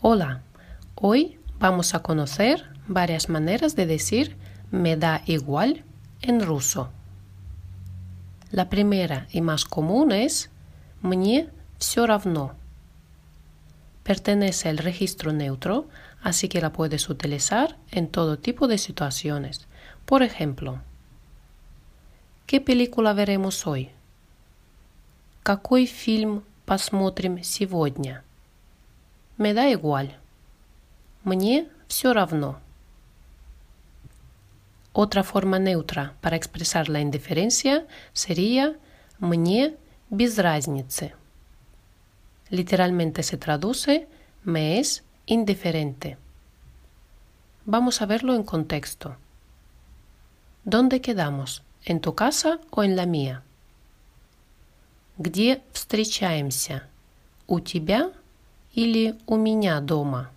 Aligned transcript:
Hola, 0.00 0.42
hoy 0.94 1.38
vamos 1.58 1.94
a 1.94 2.00
conocer 2.00 2.68
varias 2.86 3.28
maneras 3.28 3.74
de 3.74 3.86
decir 3.86 4.36
me 4.70 4.96
da 4.96 5.22
igual 5.26 5.84
en 6.20 6.40
ruso. 6.40 6.90
La 8.50 8.68
primera 8.68 9.26
y 9.30 9.40
más 9.40 9.64
común 9.64 10.12
es 10.12 10.50
мне 11.00 11.48
все 11.78 12.06
равно. 12.06 12.54
Pertenece 14.02 14.68
al 14.68 14.78
registro 14.78 15.32
neutro, 15.32 15.88
así 16.22 16.48
que 16.48 16.60
la 16.60 16.72
puedes 16.72 17.08
utilizar 17.08 17.78
en 17.90 18.08
todo 18.08 18.38
tipo 18.38 18.68
de 18.68 18.78
situaciones. 18.78 19.66
Por 20.04 20.22
ejemplo, 20.22 20.80
¿qué 22.46 22.60
película 22.60 23.12
veremos 23.14 23.66
hoy? 23.66 23.90
Какой 25.42 25.86
фильм 25.86 26.42
посмотрим 26.64 27.42
сегодня? 27.42 28.24
Me 29.38 29.52
da 29.54 29.68
igual. 29.68 30.16
Мне 31.24 31.68
все 31.88 32.12
равно. 32.12 32.60
Otra 34.92 35.24
forma 35.24 35.58
neutra 35.58 36.14
para 36.20 36.36
expresar 36.36 36.88
la 36.88 37.00
indiferencia 37.00 37.86
sería 38.12 38.76
мне 39.18 39.74
без 40.08 40.38
разницы. 40.38 41.14
Literalmente 42.50 43.22
se 43.22 43.36
traduce 43.36 44.06
me 44.44 44.78
es 44.78 45.02
indiferente. 45.26 46.18
Vamos 47.64 48.02
a 48.02 48.06
verlo 48.06 48.34
en 48.34 48.44
contexto. 48.44 49.16
¿Dónde 50.64 51.00
quedamos? 51.00 51.62
¿En 51.84 52.00
tu 52.00 52.14
casa 52.14 52.60
o 52.70 52.84
en 52.84 52.94
la 52.94 53.06
mía? 53.06 53.42
Где 55.16 55.62
встречаемся? 55.72 56.88
У 57.46 57.60
тебя 57.60 58.12
или 58.74 59.14
у 59.26 59.36
меня 59.36 59.80
дома. 59.80 60.30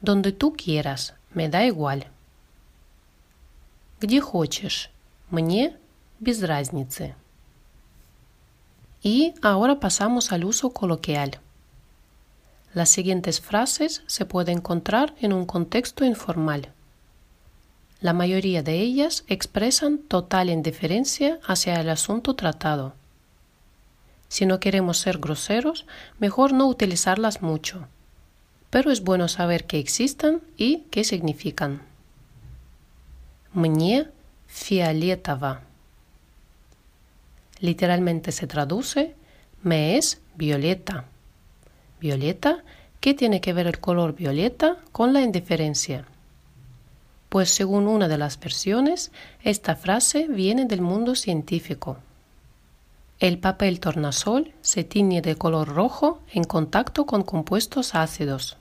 Donde 0.00 0.32
tú 0.32 0.54
quieras, 0.54 1.14
me 1.34 1.48
da 1.48 1.64
igual. 1.64 2.06
Где 4.00 4.20
хочешь, 4.20 4.90
мне 5.30 5.76
без 6.20 6.40
разницы. 6.42 7.14
Y 9.02 9.34
ahora 9.42 9.80
pasamos 9.80 10.30
al 10.30 10.44
uso 10.44 10.70
coloquial. 10.70 11.40
Las 12.74 12.90
siguientes 12.90 13.40
frases 13.40 14.02
se 14.06 14.24
pueden 14.24 14.58
encontrar 14.58 15.14
en 15.20 15.32
un 15.32 15.46
contexto 15.46 16.04
informal. 16.04 16.68
La 18.00 18.12
mayoría 18.12 18.62
de 18.62 18.78
ellas 18.80 19.24
expresan 19.26 19.98
total 19.98 20.48
indiferencia 20.48 21.40
hacia 21.44 21.80
el 21.80 21.88
asunto 21.88 22.36
tratado 22.36 22.94
si 24.32 24.46
no 24.46 24.60
queremos 24.60 24.98
ser 24.98 25.18
groseros, 25.18 25.86
mejor 26.18 26.52
no 26.52 26.66
utilizarlas 26.66 27.42
mucho. 27.42 27.88
Pero 28.70 28.90
es 28.90 29.02
bueno 29.02 29.28
saber 29.28 29.64
que 29.64 29.78
existan 29.78 30.42
y 30.56 30.84
qué 30.90 31.04
significan. 31.04 31.82
Мне 33.52 34.08
фиолетово. 34.46 35.58
Literalmente 37.60 38.30
se 38.32 38.46
traduce 38.46 39.16
me 39.62 39.96
es 39.96 40.20
violeta. 40.36 41.04
Violeta, 42.00 42.62
¿qué 43.00 43.14
tiene 43.14 43.40
que 43.40 43.52
ver 43.52 43.66
el 43.66 43.80
color 43.80 44.14
violeta 44.14 44.76
con 44.92 45.12
la 45.12 45.20
indiferencia? 45.20 46.04
Pues 47.28 47.50
según 47.50 47.88
una 47.88 48.08
de 48.08 48.18
las 48.18 48.38
versiones, 48.38 49.10
esta 49.42 49.76
frase 49.76 50.28
viene 50.28 50.64
del 50.64 50.80
mundo 50.80 51.14
científico. 51.14 51.98
El 53.22 53.38
papel 53.38 53.80
tornasol 53.80 54.54
se 54.60 54.84
tiñe 54.84 55.22
de 55.22 55.34
color 55.36 55.68
rojo 55.68 56.20
en 56.32 56.44
contacto 56.44 57.04
con 57.04 57.22
compuestos 57.24 57.94
ácidos, 57.94 58.56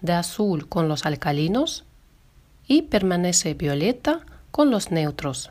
de 0.00 0.12
azul 0.12 0.68
con 0.68 0.88
los 0.88 1.06
alcalinos 1.06 1.84
y 2.66 2.82
permanece 2.82 3.54
violeta 3.54 4.20
con 4.50 4.70
los 4.70 4.90
neutros, 4.90 5.50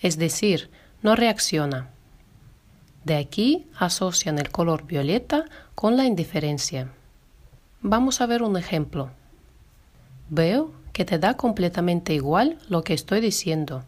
es 0.00 0.18
decir, 0.18 0.70
no 1.02 1.16
reacciona. 1.16 1.90
De 3.04 3.16
aquí 3.16 3.66
asocian 3.78 4.38
el 4.38 4.50
color 4.50 4.84
violeta 4.84 5.44
con 5.74 5.96
la 5.96 6.04
indiferencia. 6.04 6.92
Vamos 7.80 8.20
a 8.20 8.26
ver 8.26 8.42
un 8.42 8.56
ejemplo. 8.56 9.10
Veo 10.28 10.72
que 10.92 11.04
te 11.04 11.18
da 11.18 11.34
completamente 11.34 12.14
igual 12.14 12.58
lo 12.68 12.82
que 12.82 12.94
estoy 12.94 13.20
diciendo. 13.20 13.84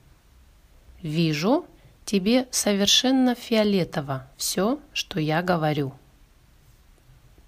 Вижу, 1.03 1.67
Тебе 2.06 2.48
совершенно 2.52 3.34
фиолетово 3.34 4.28
все, 4.36 4.80
что 4.94 5.20
я 5.20 5.42
говорю. 5.42 5.94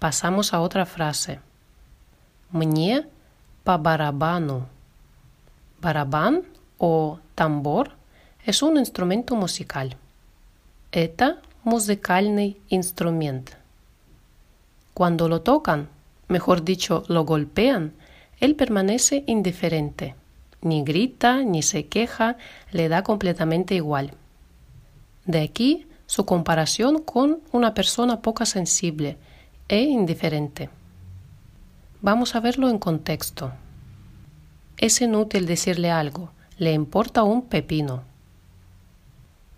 Pasamos 0.00 0.52
a 0.52 0.60
otra 0.60 0.84
frase. 0.84 1.40
Мне 2.50 3.06
по 3.64 3.76
барабану. 3.78 4.66
Барабан 5.80 6.44
o 6.78 7.18
tambor 7.34 7.90
es 8.44 8.62
un 8.62 8.78
instrumento 8.78 9.36
musical. 9.36 9.94
Это 10.90 11.38
музыкальный 11.64 12.56
инструмент. 12.70 13.56
Cuando 14.94 15.28
lo 15.28 15.42
tocan, 15.42 15.88
mejor 16.28 16.62
dicho, 16.62 17.04
lo 17.08 17.24
golpean, 17.24 17.92
él 18.40 18.54
permanece 18.54 19.24
indiferente. 19.26 20.14
Ni 20.62 20.82
grita, 20.82 21.42
ni 21.42 21.62
se 21.62 21.86
queja, 21.86 22.36
le 22.72 22.88
da 22.88 23.02
completamente 23.02 23.74
igual. 23.74 24.12
De 25.25 25.41
aquí 25.41 25.87
su 26.05 26.25
comparación 26.25 27.01
con 27.03 27.39
una 27.51 27.73
persona 27.73 28.21
poco 28.21 28.45
sensible 28.45 29.17
e 29.67 29.81
indiferente. 29.81 30.69
Vamos 32.01 32.35
a 32.35 32.39
verlo 32.39 32.69
en 32.69 32.79
contexto. 32.79 33.53
Es 34.77 34.99
inútil 35.01 35.45
decirle 35.45 35.91
algo, 35.91 36.31
le 36.57 36.73
importa 36.73 37.23
un 37.23 37.43
pepino. 37.43 38.03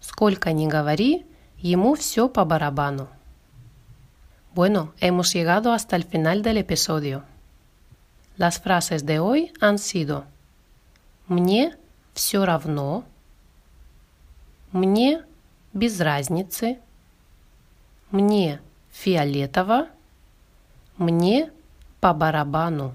Сколько 0.02 0.52
ни 0.52 0.68
говори, 0.68 1.26
ему 1.58 1.96
все 1.96 2.28
по 2.28 2.44
барабану. 2.44 3.08
Bueno, 4.54 4.94
hemos 5.00 5.34
llegado 5.34 5.74
hasta 5.74 5.96
el 5.96 6.04
final 6.04 6.44
del 6.44 6.58
episodio. 6.58 7.24
Las 8.38 8.59
frases 8.59 9.06
de 9.06 9.20
hoy 9.20 9.52
han 9.62 9.80
sido 9.80 10.26
Мне 11.28 11.78
все 12.14 12.46
равно, 12.46 13.06
Мне 14.72 15.24
без 15.74 16.00
разницы, 16.00 16.80
мне 18.12 18.62
фиолетово, 18.92 19.88
мне 20.98 21.52
по 22.00 22.14
барабану. 22.14 22.94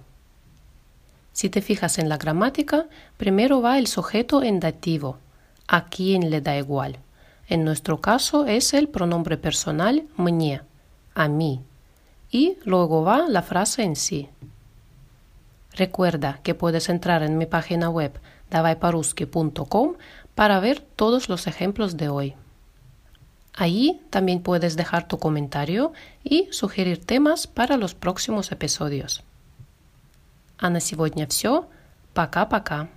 Si 1.32 1.48
te 1.48 1.60
fijas 1.60 1.98
en 1.98 2.09
la 2.09 2.16
gramática, 2.16 2.86
primero 3.16 3.62
va 3.62 3.78
el 3.78 3.86
sujeto 3.86 4.42
en 4.42 4.60
dativo, 4.60 5.19
a 5.66 5.86
quien 5.86 6.31
le 6.31 6.41
da 6.41 6.56
igual. 6.56 6.98
En 7.48 7.64
nuestro 7.64 8.00
caso 8.00 8.47
es 8.47 8.75
el 8.75 8.88
pronombre 8.88 9.36
personal 9.36 10.04
мне, 10.16 10.62
a 11.14 11.28
mí, 11.28 11.62
y 12.31 12.59
luego 12.64 13.04
va 13.04 13.28
la 13.28 13.42
frase 13.42 13.82
en 13.84 13.97
sí. 13.97 14.28
Recuerda 15.72 16.41
que 16.42 16.54
puedes 16.54 16.88
entrar 16.88 17.22
en 17.22 17.38
mi 17.38 17.47
página 17.47 17.88
web 17.88 18.19
davaiparuski.com 18.50 19.94
para 20.34 20.60
ver 20.60 20.81
todos 20.81 21.28
los 21.28 21.47
ejemplos 21.47 21.97
de 21.97 22.09
hoy. 22.09 22.34
Allí 23.54 24.00
también 24.10 24.41
puedes 24.41 24.76
dejar 24.76 25.09
tu 25.09 25.19
comentario 25.19 25.92
y 26.22 26.48
sugerir 26.53 27.04
temas 27.04 27.47
para 27.48 27.76
los 27.76 27.94
próximos 27.94 28.53
episodios. 28.53 29.25
А 30.59 30.70
на 30.70 30.81
сегодня 30.81 31.26
все. 31.26 31.66
Пока-пока. 32.14 32.88